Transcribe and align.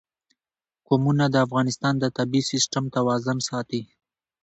قومونه 0.87 1.25
د 1.29 1.35
افغانستان 1.45 1.93
د 1.99 2.05
طبعي 2.17 2.41
سیسټم 2.51 2.83
توازن 2.95 3.37
ساتي. 3.49 3.81